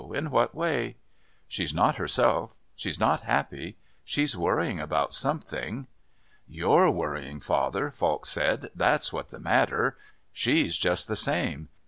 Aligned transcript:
No; 0.03 0.13
in 0.13 0.31
what 0.31 0.55
way?" 0.55 0.95
"She's 1.47 1.75
not 1.75 1.97
herself. 1.97 2.57
She's 2.75 2.99
not 2.99 3.21
happy. 3.21 3.77
She's 4.03 4.35
worrying 4.35 4.79
about 4.79 5.13
something." 5.13 5.85
"You're 6.47 6.89
worrying, 6.89 7.39
father," 7.39 7.91
Falk 7.91 8.25
said, 8.25 8.71
"that's 8.73 9.13
what's 9.13 9.31
the 9.31 9.39
matter. 9.39 9.97
She's 10.33 10.75
just 10.77 11.07
the 11.07 11.15
same. 11.15 11.69